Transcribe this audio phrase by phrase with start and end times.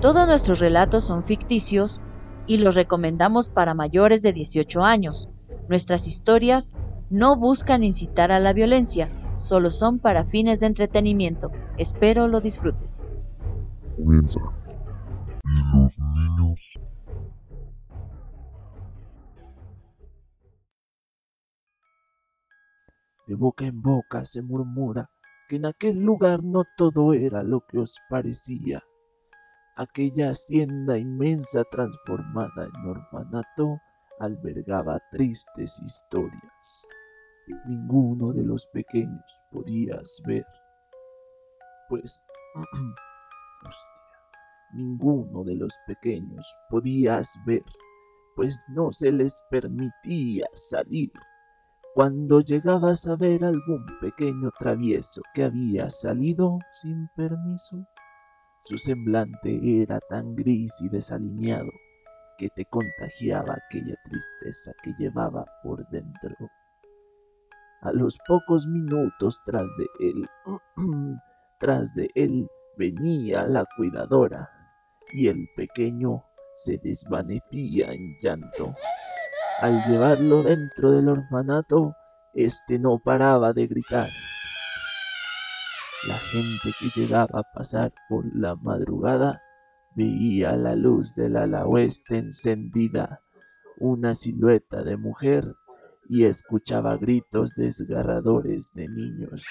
[0.00, 2.02] Todos nuestros relatos son ficticios
[2.46, 5.30] y los recomendamos para mayores de 18 años.
[5.68, 6.74] Nuestras historias
[7.08, 11.50] no buscan incitar a la violencia, solo son para fines de entretenimiento.
[11.78, 13.02] Espero lo disfrutes.
[13.96, 14.40] comienza.
[15.44, 16.60] Y los niños
[23.26, 25.10] De boca en boca se murmura
[25.48, 28.84] que en aquel lugar no todo era lo que os parecía.
[29.78, 33.78] Aquella hacienda inmensa transformada en orfanato
[34.18, 36.88] albergaba tristes historias.
[37.66, 40.46] Ninguno de los pequeños podías ver,
[41.90, 44.04] pues, hostia,
[44.72, 47.62] ninguno de los pequeños podías ver,
[48.34, 51.12] pues no se les permitía salir.
[51.94, 57.86] Cuando llegabas a ver algún pequeño travieso que había salido sin permiso,
[58.66, 61.70] su semblante era tan gris y desaliñado
[62.36, 66.34] que te contagiaba aquella tristeza que llevaba por dentro.
[67.82, 70.26] A los pocos minutos tras de él,
[71.60, 74.50] tras de él venía la cuidadora
[75.12, 76.24] y el pequeño
[76.56, 78.74] se desvanecía en llanto.
[79.60, 81.94] Al llevarlo dentro del orfanato,
[82.34, 84.08] este no paraba de gritar.
[86.06, 89.42] La gente que llegaba a pasar por la madrugada
[89.96, 93.22] veía la luz del ala oeste encendida,
[93.78, 95.44] una silueta de mujer
[96.08, 99.44] y escuchaba gritos desgarradores de niños.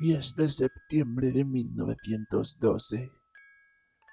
[0.00, 3.12] 10 de septiembre de 1912.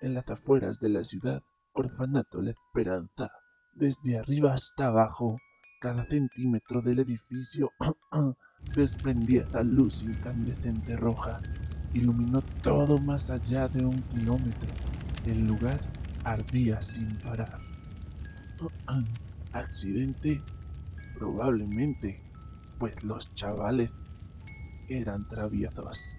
[0.00, 1.42] En las afueras de la ciudad,
[1.72, 3.30] Orfanato La Esperanza.
[3.74, 5.36] Desde arriba hasta abajo,
[5.78, 7.72] cada centímetro del edificio
[8.74, 11.40] desprendía esa luz incandescente roja.
[11.94, 14.68] Iluminó todo más allá de un kilómetro.
[15.26, 15.80] El lugar
[16.24, 17.60] ardía sin parar.
[19.52, 20.42] ¿Accidente?
[21.14, 22.22] Probablemente,
[22.78, 23.90] pues los chavales
[24.88, 26.16] eran traviesos.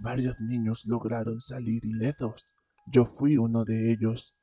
[0.00, 2.44] Varios niños lograron salir ilesos.
[2.86, 4.34] Yo fui uno de ellos.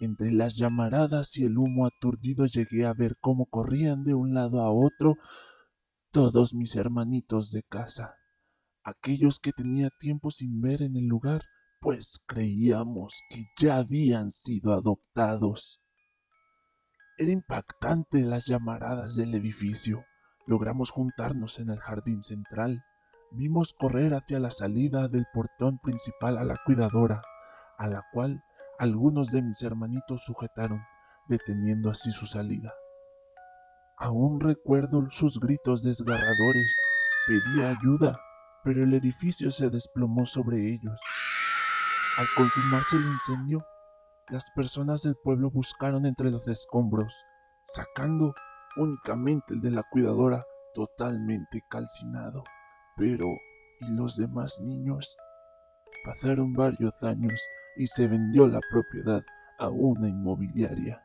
[0.00, 4.62] Entre las llamaradas y el humo aturdido llegué a ver cómo corrían de un lado
[4.62, 5.16] a otro
[6.10, 8.14] todos mis hermanitos de casa,
[8.82, 11.42] aquellos que tenía tiempo sin ver en el lugar,
[11.80, 15.82] pues creíamos que ya habían sido adoptados.
[17.18, 20.04] Era impactante las llamaradas del edificio.
[20.46, 22.82] Logramos juntarnos en el jardín central.
[23.32, 27.22] Vimos correr hacia la salida del portón principal a la cuidadora,
[27.76, 28.42] a la cual
[28.78, 30.80] algunos de mis hermanitos sujetaron,
[31.26, 32.72] deteniendo así su salida.
[33.96, 36.76] Aún recuerdo sus gritos desgarradores.
[37.26, 38.20] Pedía ayuda,
[38.62, 40.98] pero el edificio se desplomó sobre ellos.
[42.16, 43.64] Al consumarse el incendio,
[44.28, 47.12] las personas del pueblo buscaron entre los escombros,
[47.64, 48.32] sacando
[48.76, 52.44] únicamente el de la cuidadora totalmente calcinado.
[52.96, 53.26] Pero,
[53.80, 55.16] ¿y los demás niños?
[56.04, 57.40] Pasaron varios años
[57.78, 59.24] y se vendió la propiedad
[59.58, 61.02] a una inmobiliaria.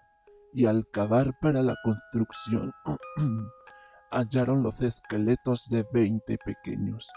[0.54, 2.74] Y al cavar para la construcción,
[4.12, 7.08] hallaron los esqueletos de 20 pequeños,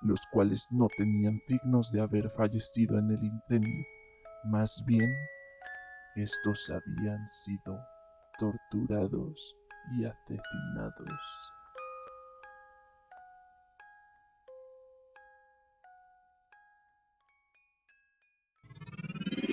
[0.00, 3.84] los cuales no tenían signos de haber fallecido en el incendio.
[4.44, 5.10] Más bien,
[6.16, 7.78] estos habían sido
[8.38, 9.56] torturados
[9.98, 11.61] y asesinados.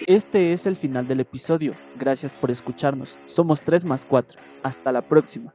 [0.09, 1.75] Este es el final del episodio.
[1.95, 3.19] Gracias por escucharnos.
[3.25, 4.41] Somos 3 más 4.
[4.63, 5.53] Hasta la próxima.